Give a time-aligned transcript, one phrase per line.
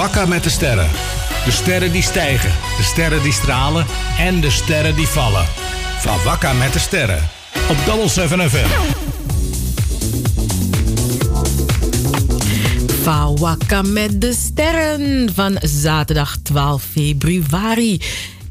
[0.00, 0.88] Wakka met de sterren.
[1.44, 3.86] De sterren die stijgen, de sterren die stralen
[4.18, 5.46] en de sterren die vallen.
[5.98, 7.28] Van Wakka met de sterren.
[7.68, 8.68] Op Double 7 FM.
[13.02, 18.00] Van Wakka met de sterren van zaterdag 12 februari.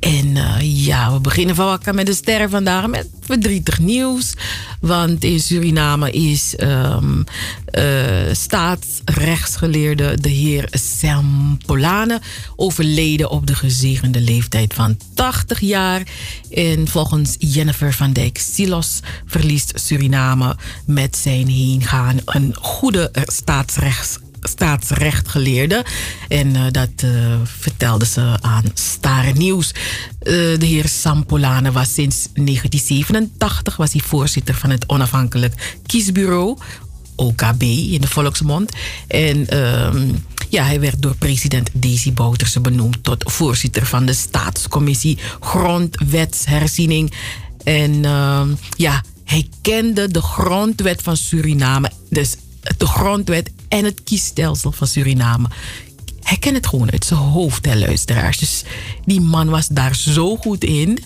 [0.10, 4.34] En uh, ja, we beginnen van wakker met de sterren vandaag met verdrietig nieuws.
[4.82, 7.24] Want in Suriname is um,
[7.72, 7.84] uh,
[8.32, 12.22] staatsrechtsgeleerde de heer Sam Polane
[12.56, 16.04] overleden op de gezegende leeftijd van 80 jaar.
[16.52, 20.56] En volgens Jennifer van Dijk Silos verliest Suriname
[20.86, 25.86] met zijn heengaan een goede staatsrechts staatsrechtgeleerde.
[26.28, 29.72] En uh, dat uh, vertelde ze aan Stare Nieuws.
[29.72, 36.58] Uh, de heer Sampolane was sinds 1987 was hij voorzitter van het onafhankelijk kiesbureau.
[37.16, 38.72] OKB in de volksmond.
[39.08, 40.08] En ehm,
[40.50, 47.14] ja, hij werd door president Daisy Bouterse benoemd tot voorzitter van de staatscommissie Grondwetsherziening.
[47.64, 51.92] En ehm, ja, hij kende de grondwet van Suriname.
[52.10, 52.36] Dus
[52.78, 55.48] de grondwet en het kiesstelsel van Suriname.
[56.22, 58.38] Hij kent het gewoon uit zijn hoofd, hè, luisteraars.
[58.38, 58.64] Dus
[59.06, 61.04] die man was daar zo goed in.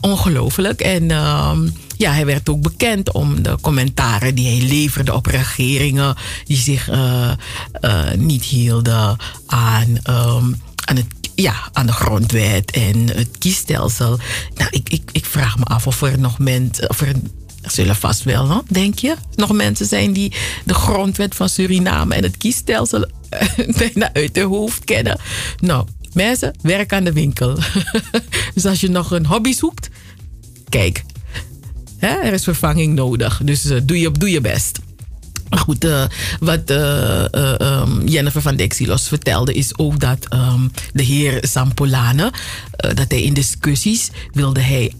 [0.00, 0.80] Ongelooflijk.
[0.80, 1.58] En uh,
[1.96, 6.90] ja, hij werd ook bekend om de commentaren die hij leverde op regeringen die zich
[6.90, 7.32] uh,
[7.80, 14.18] uh, niet hielden aan, um, aan het ja, aan de grondwet en het kiesstelsel.
[14.54, 17.14] Nou, ik, ik, ik vraag me af of er nog mensen, of er
[17.64, 20.32] er zullen vast wel, denk je, nog mensen zijn die
[20.64, 23.06] de grondwet van Suriname en het kiesstelsel
[23.78, 25.20] bijna uit hun hoofd kennen.
[25.60, 27.58] Nou, mensen, werk aan de winkel.
[28.54, 29.88] dus als je nog een hobby zoekt,
[30.68, 31.04] kijk,
[31.98, 33.40] hè, er is vervanging nodig.
[33.44, 34.78] Dus uh, doe, je, doe je best.
[35.48, 36.04] Maar goed, uh,
[36.40, 37.24] wat uh,
[38.04, 42.32] Jennifer van Dexilos vertelde is ook dat um, de heer Sampolane,
[42.76, 44.92] dat hij in discussies wilde hij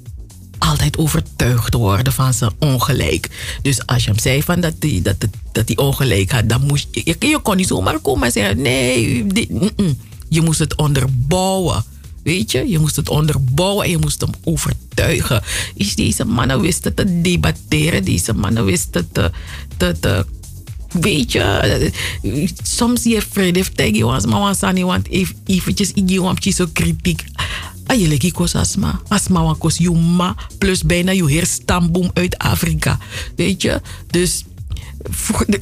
[0.65, 3.57] altijd overtuigd worden van zijn ongelijk.
[3.63, 5.17] Dus als je hem zei van dat hij dat,
[5.53, 9.25] dat die ongelijk had, dan moest je, je kon niet zomaar komen en zeggen: nee,
[9.25, 9.99] mm -mm.
[10.29, 11.85] je moest het onderbouwen.
[12.23, 15.43] Weet je, je moest het onderbouwen en je moest hem overtuigen.
[15.75, 19.31] Is deze mannen wisten te debatteren, deze mannen wisten te,
[19.77, 20.27] te, te
[21.01, 21.91] weet je,
[22.63, 25.09] soms je vrede tegen je, maar want
[25.45, 26.09] eventjes, ik
[26.45, 27.25] je zo kritiek
[27.87, 29.01] Ayeleki kos asma.
[29.09, 30.35] Asma wan kos yuma.
[30.59, 32.99] Plus bijna je heer stamboom uit Afrika.
[33.37, 33.81] Weet je?
[34.11, 34.45] Dus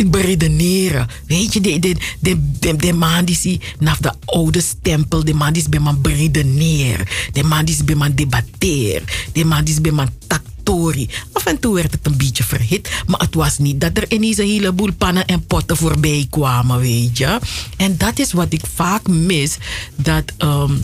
[0.06, 1.06] beredeneren.
[1.26, 5.68] Weet je, de, de, de, de, man die naar de oude stempel, de man die
[5.68, 9.02] bij man beredeneer, de man die bij man debatteer,
[9.32, 11.08] de man die is bij man taktori.
[11.32, 14.38] Af en toe werd het een beetje verhit, maar het was niet dat er ineens
[14.38, 17.38] een heleboel pannen en potten voorbij kwamen, weet je.
[17.76, 19.56] En dat is wat ik vaak mis,
[19.96, 20.32] dat...
[20.38, 20.82] Um,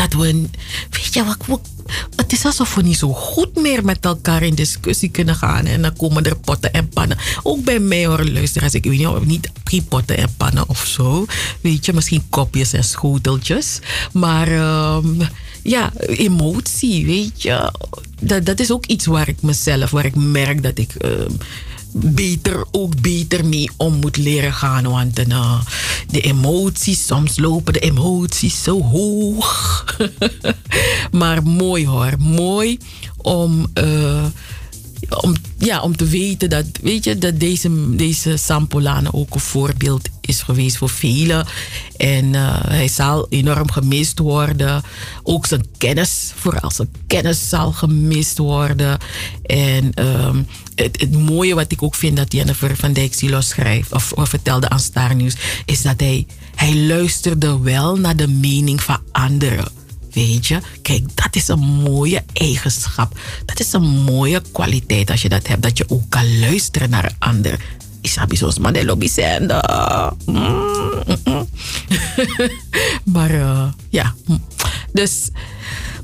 [0.00, 0.48] dat we,
[0.90, 1.60] weet je wat,
[2.16, 5.66] het is alsof we niet zo goed meer met elkaar in discussie kunnen gaan.
[5.66, 7.18] En dan komen er potten en pannen.
[7.42, 8.74] Ook bij mij hoor, luisteraars.
[8.74, 11.26] Ik weet niet, niet geen potten en pannen of zo.
[11.60, 13.78] Weet je, misschien kopjes en schoteltjes.
[14.12, 14.48] Maar
[14.96, 15.18] um,
[15.62, 17.72] ja, emotie, weet je.
[18.20, 20.94] Dat, dat is ook iets waar ik mezelf, waar ik merk dat ik...
[21.04, 21.38] Um,
[21.92, 24.88] beter, ook beter mee om moet leren gaan.
[24.88, 25.60] Want uh,
[26.10, 29.84] de emoties, soms lopen de emoties zo hoog.
[31.20, 32.78] maar mooi hoor, mooi
[33.16, 34.24] om, uh,
[35.16, 40.08] om, ja, om te weten dat, weet je, dat deze, deze Sampolane ook een voorbeeld
[40.20, 41.46] is geweest voor velen.
[41.96, 44.82] En uh, hij zal enorm gemist worden.
[45.22, 48.98] Ook zijn kennis, vooral zijn kennis zal gemist worden.
[49.42, 53.92] En um, het, het, mooie wat ik ook vind dat Jennifer van Dijk Silo schrijft,
[53.92, 55.34] of, of vertelde aan Star News,
[55.64, 59.79] is dat hij, hij luisterde wel naar de mening van anderen.
[60.12, 63.18] Weet je, kijk, dat is een mooie eigenschap.
[63.44, 67.04] Dat is een mooie kwaliteit als je dat hebt, dat je ook kan luisteren naar
[67.04, 67.60] een ander.
[68.00, 68.58] Isabi zoals
[69.08, 69.46] zijn.
[73.14, 74.14] maar uh, ja,
[74.92, 75.28] dus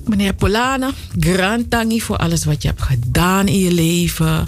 [0.05, 1.70] meneer Polana, grand
[2.02, 4.47] voor alles wat je hebt gedaan in je leven.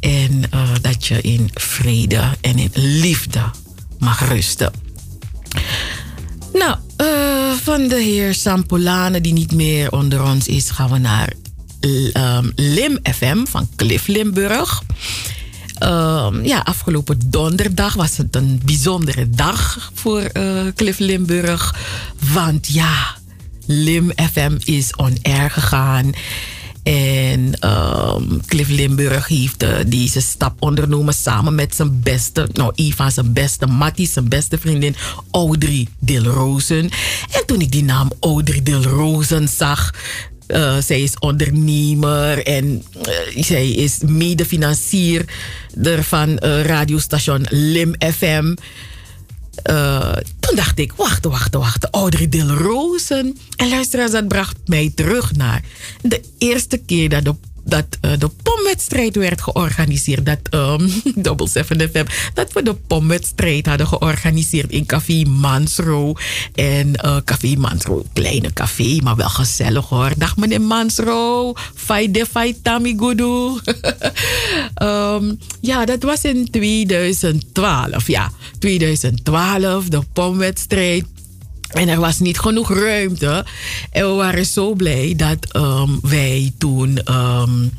[0.00, 3.42] En uh, dat je in vrede en in liefde
[3.98, 4.72] mag rusten.
[6.58, 11.32] Nou, uh, van de heer Sampolane, die niet meer onder ons is, gaan we naar
[12.12, 14.82] um, Lim FM van Cliff Limburg.
[15.82, 21.74] Um, ja, afgelopen donderdag was het een bijzondere dag voor uh, Cliff Limburg.
[22.32, 23.16] Want ja,
[23.66, 26.12] Lim FM is on air gegaan.
[26.86, 32.92] En um, Cliff Limburg heeft uh, deze stap ondernomen samen met zijn beste, nou, een
[32.92, 34.96] van zijn beste matties, zijn beste vriendin,
[35.30, 36.90] Audrey Dilrozen.
[37.30, 39.94] En toen ik die naam Audrey Dilrozen zag,
[40.48, 45.24] uh, zij is ondernemer en uh, zij is medefinancier
[46.00, 48.54] van radiostation Lim FM.
[50.40, 51.88] Toen dacht ik, wacht, wacht, wacht.
[51.90, 53.38] Audrey Dilrozen.
[53.56, 55.64] En luisteraars, dat bracht mij terug naar
[56.02, 57.34] de eerste keer dat de
[57.66, 60.26] dat uh, de pomwedstrijd werd georganiseerd.
[60.26, 60.90] Dat um,
[61.24, 62.04] Double 7 FM.
[62.34, 66.14] Dat we de pomwedstrijd hadden georganiseerd in Café Mansro.
[66.54, 70.12] En uh, Café Mansro, kleine café, maar wel gezellig hoor.
[70.16, 71.52] Dag meneer Mansro.
[71.74, 73.24] Faide Faitami Gudu.
[74.82, 78.06] um, ja, dat was in 2012.
[78.06, 81.04] Ja, 2012, de pomwedstrijd.
[81.76, 83.44] En er was niet genoeg ruimte.
[83.90, 87.72] En we waren zo blij dat um, wij toen um,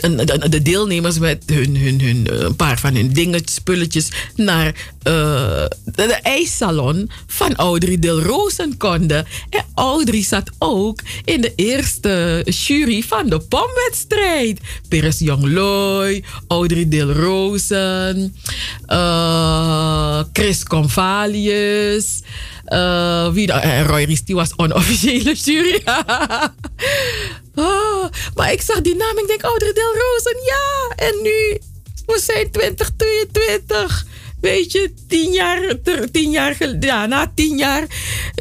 [0.00, 4.66] de, de, deelnemers met hun, hun, hun, eh, een paar van hun dingetjes, spulletjes naar
[4.66, 9.26] uh, de, ijssalon van Audrey Dilrozen konden.
[9.50, 14.60] En Audrey zat ook in de eerste jury van de pomwedstrijd.
[14.88, 18.36] Peres Jongloy, Audrey Dilrozen,
[18.86, 22.22] uh, Chris Convalius.
[23.32, 23.52] Wie
[23.82, 25.82] Roy Risti was onofficiële jury.
[27.58, 30.94] oh, maar ik zag die naam en ik denk, Audrey Del Rosen, ja.
[30.96, 31.58] En nu,
[32.06, 34.06] we zijn 2022
[34.40, 35.74] weet je, tien jaar,
[36.12, 37.86] tien jaar, ja, na tien jaar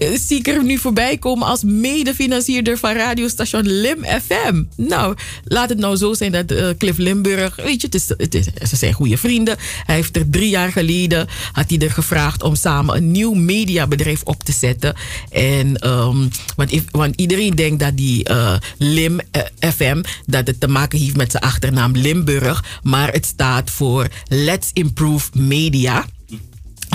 [0.03, 4.63] uh, zie ik er nu voorbij komen als medefinancierder van radiostation Lim FM.
[4.75, 8.35] Nou, laat het nou zo zijn dat uh, Cliff Limburg, weet je, het is, het
[8.35, 9.57] is, ze zijn goede vrienden.
[9.85, 14.21] Hij heeft er drie jaar geleden, had hij er gevraagd om samen een nieuw mediabedrijf
[14.23, 14.95] op te zetten.
[15.31, 19.19] En, um, want, if, want iedereen denkt dat die uh, Lim
[19.59, 24.69] FM, dat het te maken heeft met zijn achternaam Limburg, maar het staat voor Let's
[24.73, 25.96] Improve Media.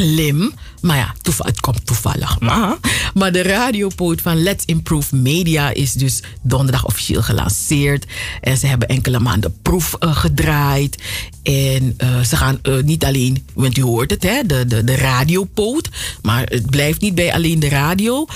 [0.03, 0.53] Lim.
[0.81, 2.41] Maar ja, het komt toevallig.
[2.41, 2.77] Maar,
[3.15, 8.07] maar de radiopoot van Let's Improve Media is dus donderdag officieel gelanceerd.
[8.41, 11.03] En ze hebben enkele maanden proef uh, gedraaid.
[11.43, 14.97] En uh, ze gaan uh, niet alleen, want u hoort het, hè, de, de, de
[14.97, 15.89] radiopoot.
[16.23, 18.27] Maar het blijft niet bij alleen de radio.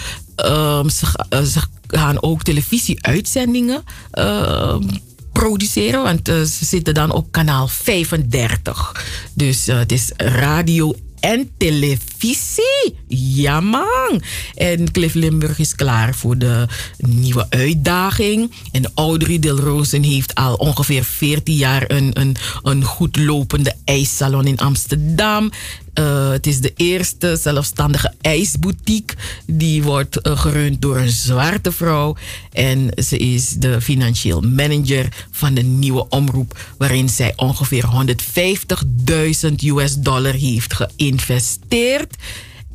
[0.46, 3.84] Um, ze, ze, gaan ook televisieuitzendingen
[5.38, 6.02] produceren.
[6.02, 9.04] Want uh, ze zitten dan op kanaal 35.
[9.34, 10.94] Dus uh, het is radio
[11.26, 12.96] en televisie.
[13.08, 14.22] Ja, man.
[14.54, 18.52] En Cliff Limburg is klaar voor de nieuwe uitdaging.
[18.72, 24.58] En Audrey Dilrozen heeft al ongeveer 14 jaar een, een, een goed lopende ijssalon in
[24.58, 25.50] Amsterdam.
[25.98, 29.16] Uh, het is de eerste zelfstandige ijsboutique.
[29.46, 32.16] Die wordt uh, gerund door een zwarte vrouw.
[32.52, 36.58] En ze is de financieel manager van de nieuwe omroep.
[36.78, 37.84] Waarin zij ongeveer
[39.48, 42.16] 150.000 US dollar heeft geïnvesteerd.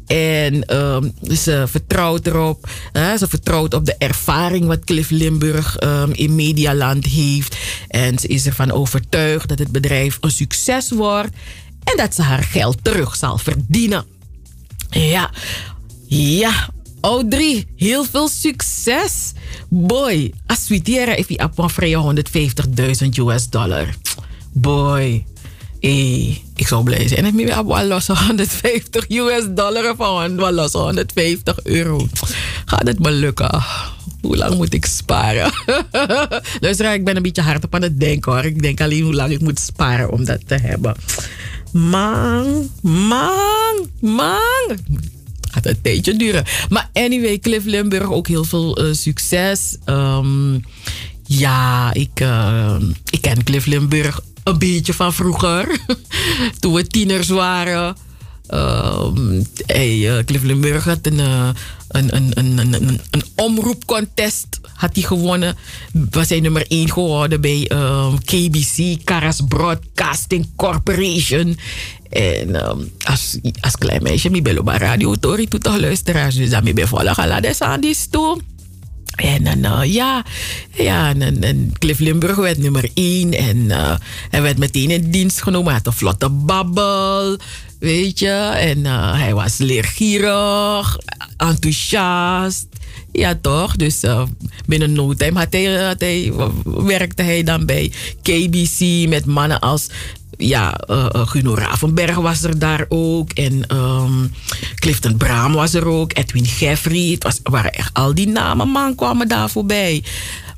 [0.07, 2.69] En um, ze vertrouwt erop.
[2.93, 7.57] Ze vertrouwt op de ervaring wat Cliff Limburg um, in Medialand heeft.
[7.87, 11.35] En ze is ervan overtuigd dat het bedrijf een succes wordt.
[11.83, 14.05] En dat ze haar geld terug zal verdienen.
[14.89, 15.29] Ja,
[16.07, 16.69] ja.
[17.01, 19.31] Audrey, heel veel succes.
[19.69, 20.33] Boy,
[20.67, 21.69] we hier even op een
[23.03, 23.87] 150.000 US dollar.
[24.51, 25.25] Boy,
[25.79, 27.25] hey, ik zou blij zijn.
[27.25, 32.07] En ik heb wel los 150 US dollar van wel los 150 euro.
[32.65, 33.63] Gaat het me lukken?
[34.21, 35.51] Hoe lang moet ik sparen?
[36.59, 38.45] Luister, ik ben een beetje hard op aan het denken hoor.
[38.45, 40.95] Ik denk alleen hoe lang ik moet sparen om dat te hebben.
[41.73, 44.77] Man, man, man.
[45.51, 46.45] Gaat een tijdje duren.
[46.69, 49.77] Maar anyway, Cliff Limburg ook heel veel uh, succes.
[49.85, 50.63] Um,
[51.25, 52.75] ja, ik, uh,
[53.09, 55.79] ik ken Cliff Limburg een beetje van vroeger.
[56.59, 57.95] Toen we tieners waren.
[58.53, 60.43] Um, hey, uh, Cliff
[60.83, 61.49] had een, uh,
[61.87, 65.55] een, een, een, een, een omroepcontest had hij gewonnen.
[66.09, 67.71] Was hij nummer 1 geworden bij
[68.25, 71.57] KBC, Karas Broadcasting Corporation.
[72.09, 76.35] En um, als, als klein meisje, ik ben op radio, Tori, toen toch luisteraars.
[76.35, 76.75] Dus dan ben
[77.61, 78.41] aan die stoel.
[79.11, 80.25] En dan, uh, ja,
[80.73, 83.33] ja en, en, Cliff Limburg werd nummer 1.
[83.33, 83.95] En uh,
[84.29, 85.67] hij werd meteen in dienst genomen.
[85.67, 87.37] Hij had een vlotte babbel,
[87.79, 88.51] weet je.
[88.55, 90.97] En uh, hij was leergierig,
[91.37, 92.67] enthousiast.
[93.11, 93.75] Ja, toch?
[93.75, 93.99] Dus
[94.65, 97.91] binnen no time hij, werkte hij dan bij
[98.21, 99.87] KBC met mannen als
[100.41, 103.31] ja, uh, Guno Ravenberg was er daar ook.
[103.31, 104.31] En um,
[104.75, 106.17] Clifton Braam was er ook.
[106.17, 107.09] Edwin Jeffrey.
[107.11, 110.03] Het was, waren echt al die namen, man, kwamen daar voorbij.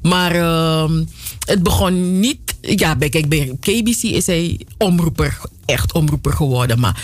[0.02, 1.04] Maar ehm,
[1.46, 2.56] het begon niet.
[2.62, 6.80] Ja, bij, kijk, bij KBC is hij omroeper, echt omroeper geworden.
[6.80, 7.04] Maar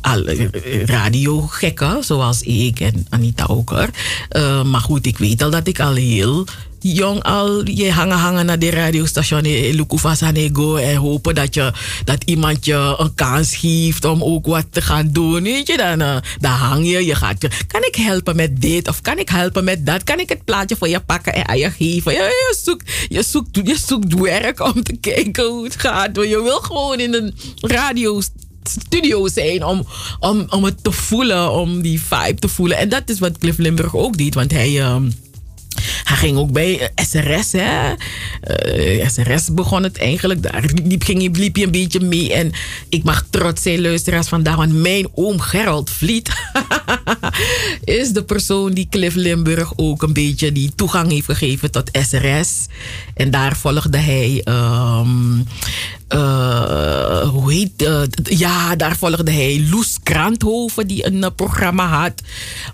[0.00, 0.50] alle
[0.84, 3.72] radiogekken, zoals ik en Anita ook.
[3.72, 6.46] Uh, maar goed, ik weet al dat ik al heel
[6.92, 11.72] jong al je hangen hangen naar de radiostation in Lukufasanego en hopen dat, je,
[12.04, 15.42] dat iemand je een kans geeft om ook wat te gaan doen.
[15.42, 19.00] Weet je, dan, uh, dan hang je, je gaat kan ik helpen met dit of
[19.00, 20.04] kan ik helpen met dat?
[20.04, 22.12] Kan ik het plaatje voor je pakken en aan je geven?
[22.12, 26.16] Je, zoekt, je, zoekt, je zoekt werk om te kijken hoe het gaat.
[26.16, 28.20] Je wil gewoon in een radio
[28.68, 29.86] studio zijn om,
[30.20, 32.76] om, om het te voelen, om die vibe te voelen.
[32.76, 34.92] En dat is wat Cliff Limburg ook deed, want hij.
[34.92, 35.23] Um,
[36.04, 37.92] hij ging ook bij SRS, hè.
[38.44, 40.42] Uh, eh, SRS begon het eigenlijk.
[40.42, 42.32] Daar liep, ging, liep je een beetje mee.
[42.32, 42.52] En
[42.88, 44.56] ik mag trots zijn, luisteraars vandaag.
[44.56, 46.30] Want mijn oom Gerald Vliet
[47.84, 52.66] is de persoon die Cliff Limburg ook een beetje die toegang heeft gegeven tot SRS.
[53.14, 55.46] En daar volgde hij um,
[56.08, 62.22] uh, hoe heet uh, Ja, daar volgde hij Loes Kranthoven, die een uh, programma had.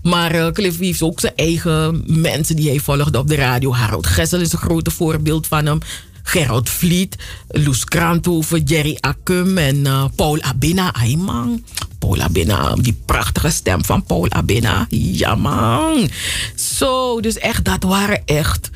[0.03, 3.75] Maar Cliff heeft ook zijn eigen mensen die hij volgde op de radio.
[3.75, 5.79] Harold Gessel is een grote voorbeeld van hem.
[6.23, 7.17] Gerald Vliet,
[7.49, 10.95] Loes Kranthoven, Jerry Akum en Paul Abena.
[10.95, 11.65] Ay man,
[11.99, 14.87] Paul Abena, die prachtige stem van Paul Abena.
[14.89, 16.11] Ja man.
[16.55, 18.71] Zo, dus echt, dat waren echt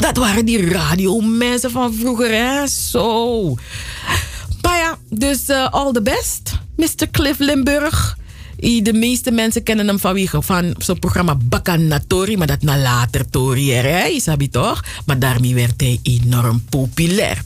[0.00, 2.66] dat waren die radiomensen van vroeger, hè?
[2.66, 3.54] Zo.
[4.62, 7.10] Maar ja, dus uh, all the best, Mr.
[7.10, 8.18] Cliff Limburg.
[8.56, 13.72] De meeste mensen kennen hem vanwege van zo'n programma Bakanatori, maar dat na later Tori
[13.72, 14.84] hè, isabi toch?
[15.06, 17.42] Maar daarmee werd hij enorm populair.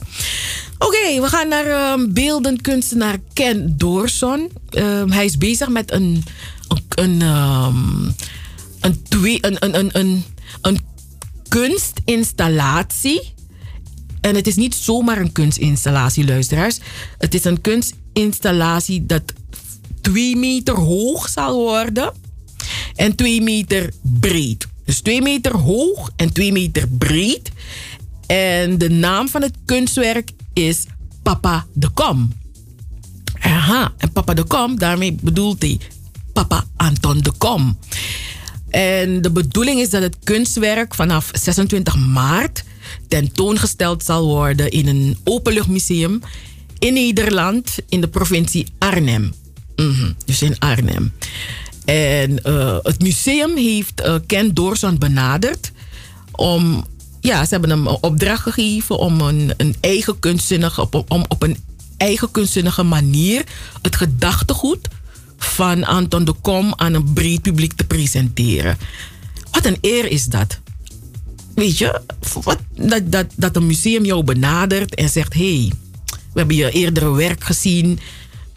[0.77, 4.51] Oké, we gaan naar um, beeldend kunstenaar Ken Doorson.
[4.71, 6.23] Um, hij is bezig met een,
[6.67, 8.15] een, een, um,
[8.79, 10.23] een, twee, een, een, een,
[10.61, 10.79] een
[11.55, 13.33] kunstinstallatie.
[14.21, 16.79] En het is niet zomaar een kunstinstallatie, luisteraars.
[17.17, 19.23] Het is een kunstinstallatie dat
[20.01, 22.13] twee meter hoog zal worden
[22.95, 24.67] en twee meter breed.
[24.85, 27.51] Dus twee meter hoog en twee meter breed.
[28.27, 30.85] En de naam van het kunstwerk is
[31.23, 32.33] Papa de Kom.
[33.39, 35.79] Aha, en Papa de Kom, daarmee bedoelt hij
[36.33, 37.77] Papa Anton de Kom.
[38.75, 42.63] En de bedoeling is dat het kunstwerk vanaf 26 maart
[43.07, 46.21] tentoongesteld zal worden in een openluchtmuseum
[46.79, 49.33] in Nederland, in de provincie Arnhem.
[49.75, 51.13] Mhm, dus in Arnhem.
[51.85, 55.71] En uh, het museum heeft uh, Ken Doorson benaderd
[56.31, 56.85] om,
[57.21, 61.43] ja, ze hebben hem een opdracht gegeven om een, een eigen kunstzinnige, op, om op
[61.43, 61.57] een
[61.97, 63.43] eigen kunstzinnige manier
[63.81, 64.87] het gedachtegoed
[65.37, 68.77] van Anton de Kom aan een breed publiek te presenteren.
[69.51, 70.59] Wat een eer is dat.
[71.55, 72.01] Weet je,
[72.75, 75.71] dat, dat, dat een museum jou benadert en zegt: hé, hey,
[76.05, 77.99] we hebben je eerdere werk gezien.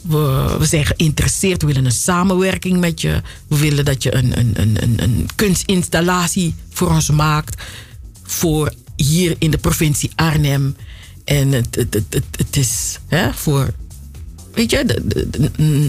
[0.02, 3.22] We, zijn geïnteresseerd, we willen een samenwerking met je.
[3.48, 7.62] We willen dat je een, een, een, een, kunstinstallatie voor ons maakt.
[8.22, 10.76] Voor hier in de provincie Arnhem.
[11.24, 13.70] En het, het, het, het, is hè, voor
[14.58, 15.02] weet je,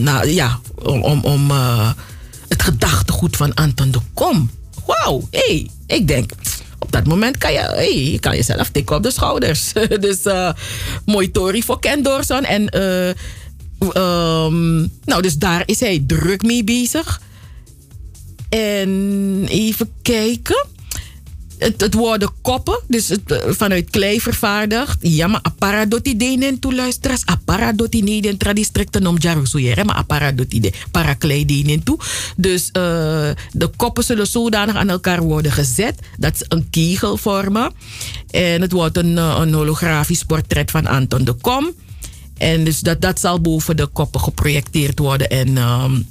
[0.03, 1.91] nou, ja, om, om, uh,
[2.47, 4.49] het gedachtegoed van Anton de Kom.
[4.85, 6.31] Wauw, hey, ik denk,
[6.79, 8.35] op dat moment kan je, hey, je kan
[8.71, 9.71] tikken op de schouders.
[10.05, 10.51] dus uh,
[11.05, 12.43] mooi Tory voor Ken Doorson.
[12.43, 13.07] En uh,
[14.45, 17.21] um, nou, dus daar is hij druk mee bezig.
[18.49, 20.65] En even kijken
[21.59, 24.97] het, worden koppen, dus het, eh, vanuit klei vervaardigd.
[25.01, 27.25] Ja, maar apara doti denen toe luisteraars.
[27.25, 29.85] Apara doti neden tradistricten om jarusuyer.
[29.85, 31.99] Maar apara doti de para klei denen toe.
[32.35, 32.73] Dus uh,
[33.51, 37.71] de koppen zullen zodanig aan elkaar worden gezet dat ze een kegel vormen.
[38.29, 41.71] En het wordt een, eh, een holografisch portret van Anton de Kom.
[42.37, 45.29] En dus dat, dat zal boven de koppen geprojecteerd worden.
[45.29, 45.57] En...
[45.57, 46.07] Um,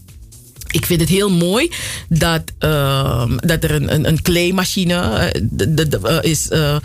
[0.70, 1.70] ik vind het heel mooi
[2.08, 6.48] dat, uh, dat er een, een, een kleemachine de, de, uh, is.
[6.48, 6.76] Eh,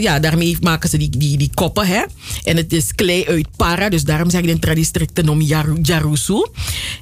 [0.00, 1.86] ja, daarmee maken ze die, die, die koppen.
[1.86, 2.02] Hè?
[2.44, 3.88] En het is klei uit para.
[3.88, 5.40] Dus daarom zeg ik in tradistricten om
[5.82, 6.48] Jarusu.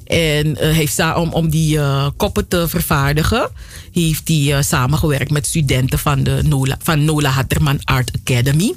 [0.05, 1.79] En heeft om, om die
[2.17, 3.51] koppen te vervaardigen...
[3.93, 8.75] heeft hij samengewerkt met studenten van, de Nola, van Nola Hatterman Art Academy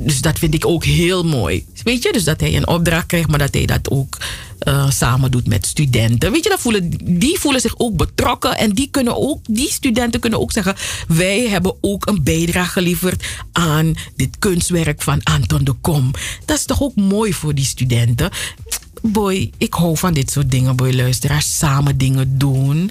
[0.00, 1.66] dus dat vind ik ook heel mooi.
[1.82, 4.18] Weet je, dus dat hij een opdracht krijgt, maar dat hij dat ook
[4.64, 6.32] uh, samen doet met studenten.
[6.32, 6.90] Weet je, voelen,
[7.20, 10.74] die voelen zich ook betrokken en die, kunnen ook, die studenten kunnen ook zeggen:
[11.08, 16.10] wij hebben ook een bijdrage geleverd aan dit kunstwerk van Anton de Kom.
[16.44, 18.30] Dat is toch ook mooi voor die studenten.
[19.02, 21.58] Boy, ik hou van dit soort dingen, boy, luisteraars.
[21.58, 22.90] Samen dingen doen.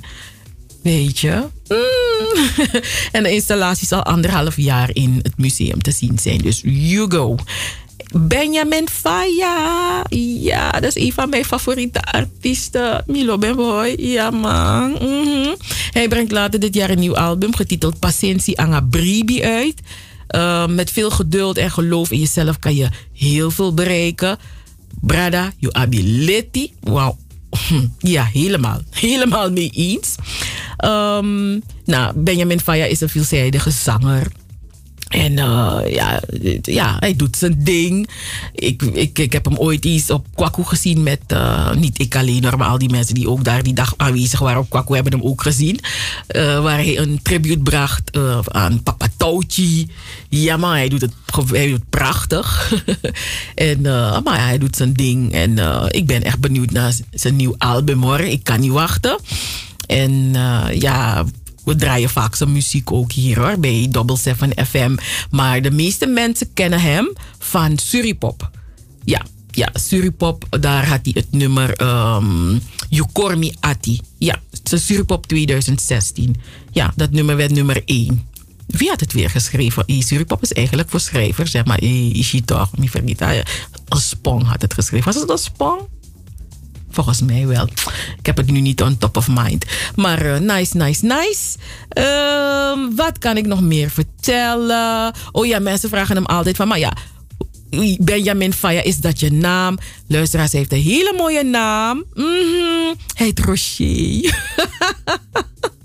[0.82, 1.44] Weet je?
[1.68, 2.66] Mm.
[3.18, 6.38] en de installatie zal anderhalf jaar in het museum te zien zijn.
[6.38, 7.36] Dus you go.
[8.13, 10.03] Benjamin Faya.
[10.10, 13.03] Ja, dat is een van mijn favoriete artiesten.
[13.05, 13.96] Milo Benboy.
[13.98, 14.91] Ja, man.
[14.91, 15.55] Mhm.
[15.91, 19.81] Hij brengt later dit jaar een nieuw album getiteld Pacientie Anga Bribi uit.
[20.36, 24.38] Uh, met veel geduld en geloof in jezelf kan je heel veel bereiken.
[25.01, 26.72] Brada, you ability.
[26.79, 27.17] Wauw.
[28.00, 28.79] Ja, helemaal.
[28.89, 30.15] Helemaal mee eens.
[30.86, 34.27] Um, nou, Benjamin Faya is een veelzijdige zanger
[35.12, 36.20] en uh, ja,
[36.62, 38.10] ja, hij doet zijn ding.
[38.53, 42.41] Ik, ik, ik heb hem ooit eens op Kwaku gezien met, uh, niet ik alleen,
[42.41, 45.24] maar al die mensen die ook daar die dag aanwezig waren op Kwaku hebben hem
[45.24, 45.80] ook gezien.
[46.36, 49.89] Uh, waar hij een tribute bracht aan Papa Touchi.
[50.30, 51.13] Ja, maar hij doet het,
[51.48, 52.74] hij doet prachtig.
[53.56, 53.82] en,
[54.24, 55.34] maar ja, hij doet zijn ding.
[55.34, 55.58] En
[55.89, 58.20] ik ben echt benieuwd naar zijn nieuw album hoor.
[58.20, 59.20] Ik kan niet wachten.
[59.88, 60.34] En
[60.74, 61.25] ja,
[61.65, 64.96] we draaien vaak zijn muziek ook hier hoor, bij Double 7 FM.
[65.30, 68.50] Maar de meeste mensen kennen hem van Suripop.
[69.03, 74.01] Ja, ja, Suripop, daar had hij het nummer um, Yukormi Ati.
[74.18, 76.36] Ja, Suripop 2016.
[76.72, 78.30] Ja, dat nummer werd nummer 1.
[78.68, 79.84] Wie had het weer geschreven?
[79.86, 81.80] E Suripop is eigenlijk voor schrijvers, zeg maar.
[81.82, 83.44] E Ishito, niet vergeten.
[83.88, 85.06] Een Spong had het geschreven.
[85.06, 85.82] Was het een Spong?
[86.92, 87.68] Volgens mij wel.
[88.18, 89.66] Ik heb het nu niet on top of mind.
[89.96, 91.58] Maar uh, nice, nice, nice.
[91.98, 95.14] Uh, wat kan ik nog meer vertellen?
[95.32, 96.94] Oh ja, mensen vragen hem altijd van, maar ja,
[98.00, 99.78] Benjamin Faya, is dat je naam?
[100.08, 102.04] Luisteraars, heeft een hele mooie naam.
[102.14, 102.96] -hmm.
[103.14, 104.40] Hij heet Rocher.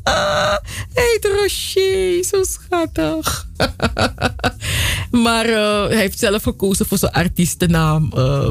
[0.95, 3.47] heet Rocher, zo schattig.
[5.25, 8.49] maar uh, hij heeft zelf gekozen voor zijn artiestennaam uh,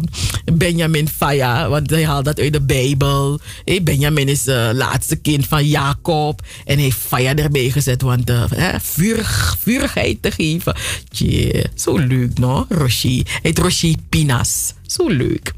[0.54, 3.40] Benjamin Faya, want hij haalt dat uit de Bijbel.
[3.82, 8.32] Benjamin is het uh, laatste kind van Jacob en heeft Faya erbij gezet, want
[8.82, 10.76] vurig, vurigheid te geven.
[11.76, 12.66] Zo leuk, no?
[12.70, 13.22] Rocher.
[13.26, 14.74] Hij heet Rocher Pinas.
[14.88, 15.54] Zo leuk.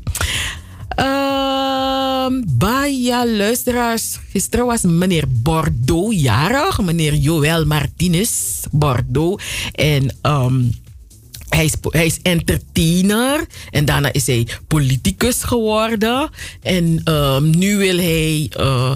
[2.29, 4.19] Uh, Baya luisteraars.
[4.31, 6.81] Gisteren was meneer Bordeaux jarig.
[6.81, 9.43] Meneer Joël Martinez Bordeaux.
[9.71, 10.71] En um,
[11.49, 13.45] hij, is, hij is entertainer.
[13.69, 16.29] En daarna is hij politicus geworden.
[16.61, 18.51] En um, nu wil hij.
[18.59, 18.91] Uh,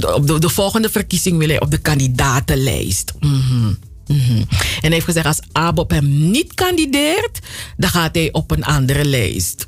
[0.00, 3.12] uh, op de, de, volgende verkiezing wil hij op de kandidatenlijst.
[3.20, 3.78] Mm.
[4.06, 4.46] En
[4.80, 7.38] hij heeft gezegd: als Abob hem niet kandideert,
[7.76, 9.66] dan gaat hij op een andere lijst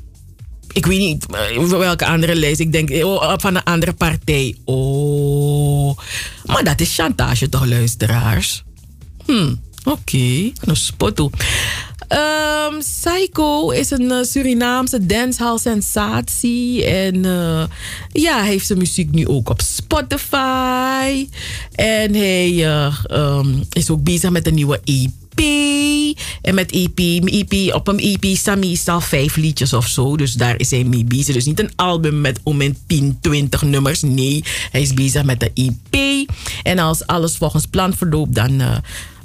[0.73, 2.59] ik weet niet eh, welke andere lijst.
[2.59, 4.55] Ik denk oh, van een andere partij.
[4.65, 5.97] Oh.
[6.45, 8.63] Maar dat is chantage toch, luisteraars?
[9.25, 9.53] Hm,
[9.83, 9.99] oké.
[9.99, 10.53] Okay.
[10.61, 11.29] Nou, spotto.
[12.09, 16.85] Um, Psycho is een uh, Surinaamse dancehall-sensatie.
[16.85, 17.23] En
[18.11, 21.27] ja, hij heeft zijn muziek nu ook op Spotify.
[21.75, 22.65] En hij
[23.11, 25.20] um, is ook bezig met een nieuwe EP.
[26.41, 30.17] En met EP, EP, op een EP staan meestal vijf liedjes of zo.
[30.17, 31.33] Dus daar is hij mee bezig.
[31.33, 34.01] Dus niet een album met om en 10, 20 nummers.
[34.01, 36.29] Nee, hij is bezig met de EP.
[36.63, 38.61] En als alles volgens plan verloopt, dan...
[38.61, 38.77] Uh,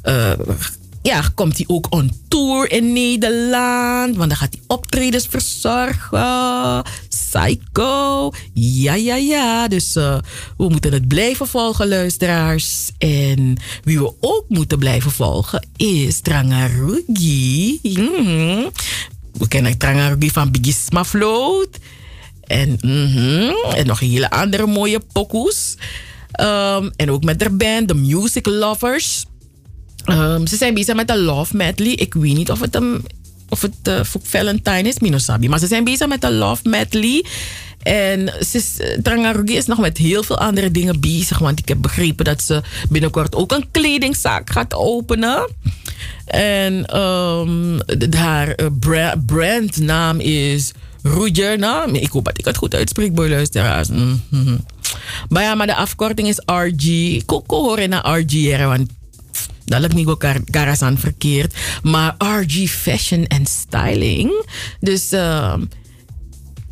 [0.05, 0.33] uh,
[1.03, 4.17] ja, komt hij ook on tour in Nederland.
[4.17, 6.83] Want dan gaat hij optredens verzorgen.
[7.31, 8.31] Psycho.
[8.53, 9.69] Ja, ja, ja.
[9.69, 10.19] Dus uh,
[10.57, 12.91] we moeten het blijven volgen, luisteraars.
[12.99, 17.79] En wie we ook moeten blijven volgen is Trangarugi.
[17.83, 18.71] -hmm.
[19.33, 21.79] We kennen Trangarugi van Bigisma Float.
[22.45, 23.73] En, mm -hmm.
[23.75, 25.77] en nog hele andere mooie pokoes.
[26.41, 29.25] Um, en ook met de band, The Music Lovers.
[30.05, 31.93] Um, ze zijn bezig met een love medley.
[31.93, 33.05] Ik weet niet of het, een,
[33.49, 35.49] of het uh, Valentine is, Minosabi.
[35.49, 37.25] Maar ze zijn bezig met een love medley.
[37.83, 38.33] En
[39.03, 41.39] Trangarugi is nog met heel veel andere dingen bezig.
[41.39, 45.51] Want ik heb begrepen dat ze binnenkort ook een kledingzaak gaat openen.
[46.25, 47.79] En um,
[48.11, 51.87] haar brand, brandnaam is Rujerna.
[51.93, 53.89] Ik hoop dat ik het goed uitspreek, boy luisteraars.
[53.89, 54.65] Mm -hmm.
[55.29, 56.87] Maar ja, maar de afkorting is RG.
[57.15, 58.91] Ik hoor naar RG, want
[59.67, 61.55] dat lijkt me ook Garasan verkeerd.
[61.83, 64.47] Maar RG Fashion and Styling.
[64.81, 65.55] Dus uh,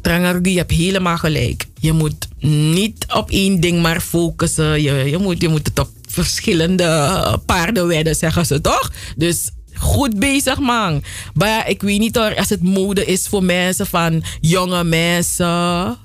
[0.03, 1.67] je hebt helemaal gelijk.
[1.81, 4.83] Je moet niet op één ding maar focussen.
[4.83, 8.93] Je, je, moet, je moet het op verschillende paarden wedden, zeggen ze toch?
[9.17, 11.03] Dus goed bezig, man.
[11.35, 15.97] Maar ik weet niet hoor, als het mode is voor mensen van jonge mensen.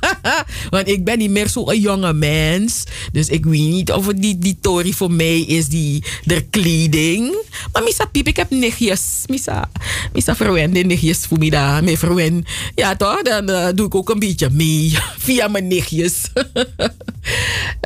[0.70, 2.84] Want ik ben niet meer zo'n jonge mens.
[3.12, 7.36] Dus ik weet niet of het die, die Tory voor mij is, die de kleding.
[7.72, 9.02] Maar misa piep, ik heb nichtjes.
[9.26, 9.70] Misa,
[10.12, 11.84] misa verwende nichtjes voor mij daar.
[11.84, 12.44] Mee verwen.
[12.74, 14.96] Ja toch, dan uh, doe ik ook een beetje mee.
[15.26, 16.28] Via mijn nichtjes.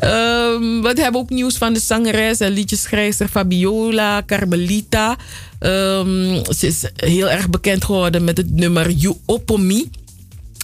[0.05, 5.04] um, we hebben ook nieuws van de zangeres en liedjeschrijver Fabiola Carmelita.
[5.61, 9.17] Um, ze is heel erg bekend geworden met het nummer You.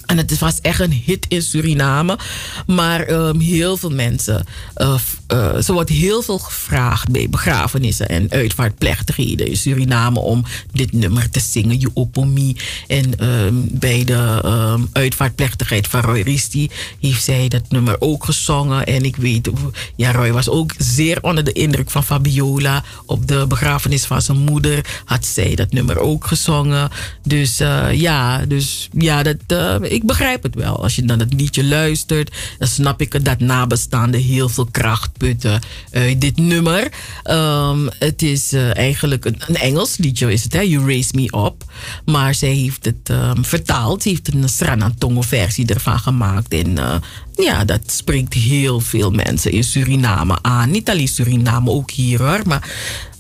[0.07, 2.18] En het was echt een hit in Suriname.
[2.66, 4.44] Maar um, heel veel mensen.
[4.76, 4.94] Uh,
[5.33, 11.31] uh, ze wordt heel veel gevraagd bij begrafenissen en uitvaartplechtigheden in Suriname om dit nummer
[11.31, 12.57] te zingen, You Opomi.
[12.87, 18.87] En um, bij de um, uitvaartplechtigheid van Roy Risti heeft zij dat nummer ook gezongen.
[18.87, 19.51] En ik weet,
[19.97, 22.85] ja, Roy was ook zeer onder de indruk van Fabiola.
[23.07, 26.90] Op de begrafenis van zijn moeder had zij dat nummer ook gezongen.
[27.23, 29.37] Dus uh, ja, dus ja, dat
[29.83, 30.83] ik begrijp het wel.
[30.83, 36.20] Als je dan het liedje luistert, dan snap ik dat nabestaanden heel veel kracht uit
[36.20, 36.92] dit nummer.
[37.30, 40.61] Um, het is uh, eigenlijk een, Engels liedje, is het, hè?
[40.61, 41.64] You Raise Me Up.
[42.04, 44.02] Maar zij heeft het um, vertaald.
[44.02, 46.52] Ze heeft een Sranantongo versie ervan gemaakt.
[46.52, 46.94] En uh,
[47.37, 50.70] ja, dat spreekt heel veel mensen in Suriname aan.
[50.70, 52.70] Niet alleen Suriname, ook hier hoor, maar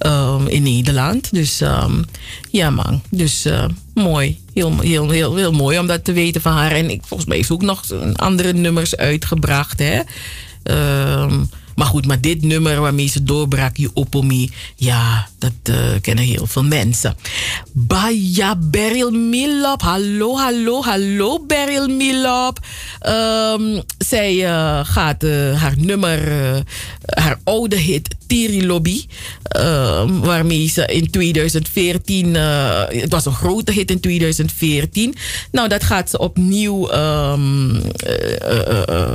[0.06, 1.32] um, in Nederland.
[1.32, 1.62] Dus
[2.50, 3.46] ja man, dus
[3.94, 4.40] mooi.
[4.54, 6.72] Heel, heel, heel, heel mooi om dat te weten van haar.
[6.72, 7.84] En ik, volgens mij is ook nog
[8.14, 9.78] andere nummers uitgebracht.
[9.78, 10.00] Hè?
[11.80, 16.46] Maar goed, maar dit nummer waarmee ze doorbrak, je Opomi, ja, dat uh, kennen heel
[16.46, 17.16] veel mensen.
[17.72, 22.58] Baya Beryl Milop, hallo, hallo, hallo Beryl Milop.
[23.08, 26.20] Um, zij uh, gaat uh, haar nummer,
[27.04, 29.04] haar oude hit Tiri Lobby,
[30.20, 35.14] waarmee ze in 2014, het was een grote hit in 2014.
[35.52, 37.82] Nou, dat gaat ze opnieuw, um,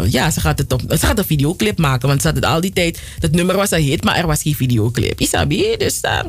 [0.10, 2.62] ja, ze gaat, het op, ze gaat een videoclip maken, want ze had het al
[2.62, 5.20] die tijd, dat nummer was een hit, maar er was geen videoclip.
[5.20, 6.20] Isabi, dus uh,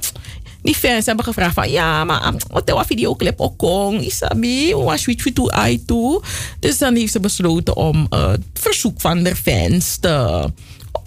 [0.67, 5.33] die fans hebben gevraagd van, ja, maar wat een videoclip ook kon, Isabi, was switch
[5.33, 6.23] to i toe.
[6.61, 10.49] Dus dan heeft ze besloten om uh, het verzoek van de fans te,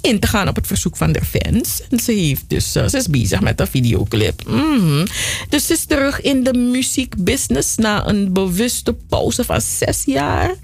[0.02, 1.82] in te gaan op het verzoek van de fans.
[1.90, 4.42] En ze, heeft dus, uh, ze is bezig met een videoclip.
[4.48, 5.06] Mm.
[5.50, 10.56] Dus ze is terug in de muziekbusiness na een bewuste pauze van zes jaar.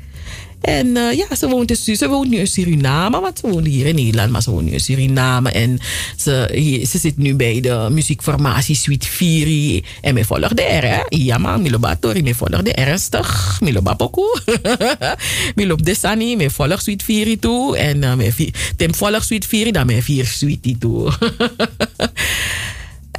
[0.65, 3.85] En uh, ja, ze woont, dus, ze woont nu in Suriname, want ze woont hier
[3.85, 5.51] in Nederland, maar ze woont nu in Suriname.
[5.51, 5.79] En
[6.17, 9.83] ze, ze zit nu bij de muziekformatie Sweet Fury.
[10.01, 11.01] En mij volgt de R, hè?
[11.09, 13.57] Ja, man, Miloba Tori, mij volgt de ernstig.
[13.61, 14.39] Miloba Poku.
[15.55, 17.77] Milop Desani, mij volgt Sweet Fury toe.
[17.77, 18.33] En uh, mij,
[18.75, 21.11] Tim volgt Sweet Fury, dan mij vier Sweetie toe.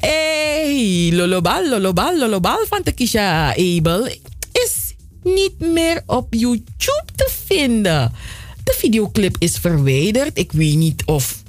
[0.00, 4.06] hey, lolobal, lolobal, lolobal van Tekisha Abel
[4.52, 10.38] is niet meer op YouTube te De videoclip is verwijderd.
[10.38, 11.42] Ik weet niet of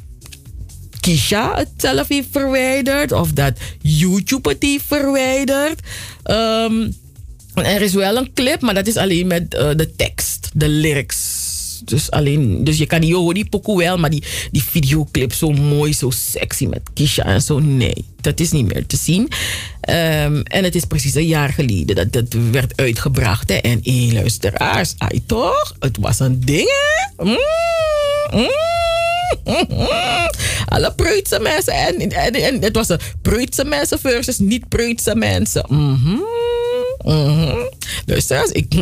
[0.99, 5.79] Kisha het zelf heeft verwijderd of dat YouTube het heeft verwijderd.
[6.23, 6.95] Um,
[7.53, 11.45] er is wel een clip, maar dat is alleen met uh, de tekst, de lyrics.
[11.85, 15.51] Dus, alleen, dus je kan die horen, die pokoe wel, maar die, die videoclip zo
[15.51, 17.59] mooi, zo sexy met Kisha en zo.
[17.59, 19.21] Nee, dat is niet meer te zien.
[19.21, 23.49] Um, en het is precies een jaar geleden dat dat werd uitgebracht.
[23.49, 23.55] Hè.
[23.55, 25.75] En één luisteraars, ai toch?
[25.79, 27.23] Het was een ding, hè?
[27.23, 27.37] Mm,
[28.31, 28.49] mm.
[30.65, 31.73] Alle Preutse mensen.
[31.73, 35.65] En, en, en, het was een Preutse mensen versus niet-Preutse mensen.
[35.67, 36.09] Mhm.
[36.09, 36.25] Mm
[37.03, 37.69] Mm-hmm.
[38.05, 38.73] Luister, ik,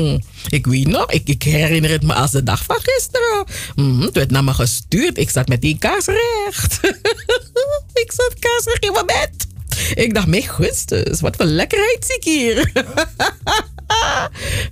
[0.50, 3.46] ik weet nog, ik, ik, herinner het me als de dag van gisteren.
[3.76, 4.02] Mm-hmm.
[4.02, 5.18] Het werd naar me gestuurd.
[5.18, 6.80] Ik zat met die kaas recht.
[8.02, 9.54] ik zat kaarsrecht in mijn bed.
[9.94, 12.72] Ik dacht, mijn gustus, wat voor lekkerheid zie ik hier.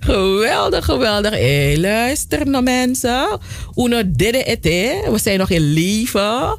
[0.00, 1.30] geweldig, geweldig.
[1.30, 3.40] Hey, luister naar mensen.
[3.74, 4.58] Uno dede
[5.10, 6.58] We zijn nog in leven.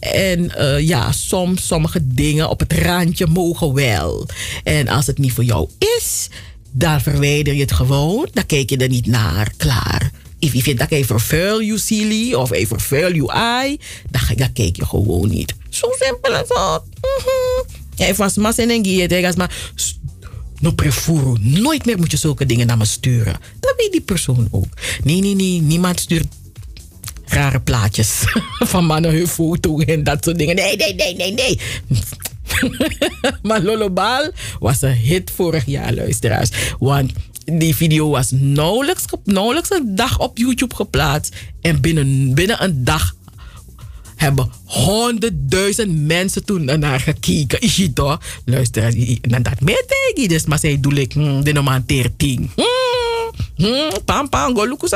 [0.00, 4.26] En uh, ja, soms sommige dingen op het randje mogen wel.
[4.64, 5.68] En als het niet voor jou
[5.98, 6.28] is,
[6.70, 8.28] dan verwijder je het gewoon.
[8.32, 9.52] Dan kijk je er niet naar.
[9.56, 10.10] Klaar.
[10.40, 13.78] If je vindt dat hij vervuil je silly of hij vervuil je eye,
[14.10, 15.54] dan, dan kijk je gewoon niet.
[15.68, 16.84] Zo simpel is dat.
[17.00, 17.64] Mm-hmm.
[17.94, 19.70] Ja, was mas en en maar
[20.60, 21.36] no prefuro.
[21.40, 23.36] Nooit meer moet je zulke dingen naar me sturen.
[23.60, 24.66] Dat weet die persoon ook.
[25.04, 25.60] Nee, nee, nee.
[25.60, 26.26] Niemand stuurt
[27.26, 28.22] rare plaatjes
[28.72, 30.56] van mannen hun foto en dat soort dingen.
[30.56, 31.58] Nee, nee, nee, nee, nee.
[33.42, 36.50] maar Lolobal was een hit vorig jaar, luisteraars.
[36.78, 37.12] Want
[37.58, 41.36] die video was nauwelijks, nauwelijks een dag op YouTube geplaatst.
[41.60, 43.14] En binnen, binnen een dag
[44.16, 47.60] hebben honderdduizend mensen toen naar gekeken.
[47.60, 48.20] Is het toch?
[48.44, 48.82] Luister,
[49.20, 50.28] en dat met tegen.
[50.28, 52.50] Dus maar zij doe ik mm, de normaal 13.
[52.56, 54.88] Mm, mm, pam pam, go look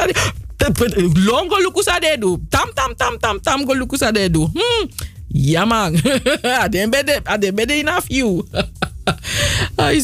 [1.14, 1.84] Long go look
[2.20, 2.40] do.
[2.48, 3.98] Tam tam tam tam tam go look
[4.32, 4.50] do.
[4.52, 4.90] Hmm.
[5.28, 6.00] Ja man.
[6.42, 8.42] Aden bede, aden bede enough you.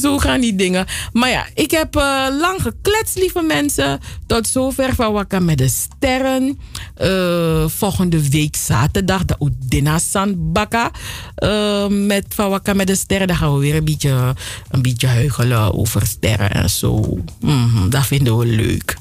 [0.00, 0.86] zo gaan die dingen.
[1.12, 4.00] Maar ja, ik heb uh, lang gekletst, lieve mensen.
[4.26, 6.58] Tot zover van Wakka met de Sterren.
[7.02, 10.90] Uh, volgende week zaterdag, de Udina Sandbaka.
[11.38, 13.26] Uh, met van Wakka met de Sterren.
[13.26, 14.34] Dan gaan we weer een beetje,
[14.70, 17.18] een beetje huigelen over sterren en zo.
[17.40, 18.96] Mm dat vinden we leuk.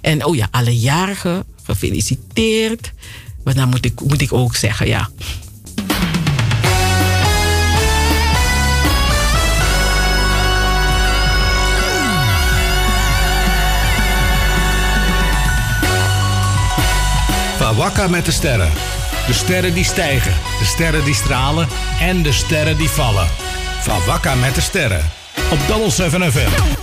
[0.00, 2.92] En oh ja, alle jarigen gefeliciteerd.
[3.44, 5.08] Maar dan moet ik, moet ik ook zeggen, ja.
[17.74, 18.70] Wakka met de sterren.
[19.26, 21.68] De sterren die stijgen, de sterren die stralen
[22.00, 23.28] en de sterren die vallen.
[23.80, 25.10] Van Wakka met de sterren.
[25.50, 26.74] Op Double 7 FM.